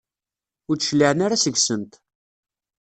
[0.69, 1.93] Ur d-cliɛen ara seg-sent.